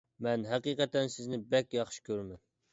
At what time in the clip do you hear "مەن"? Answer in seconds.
0.27-0.45